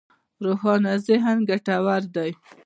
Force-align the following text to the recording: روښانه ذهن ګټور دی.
روښانه 0.43 0.93
ذهن 1.07 1.37
ګټور 1.49 2.01
دی. 2.15 2.31